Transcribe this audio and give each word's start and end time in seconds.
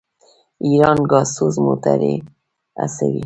ایران 0.65 0.99
ګازسوز 1.11 1.55
موټرې 1.65 2.13
هڅوي. 2.79 3.19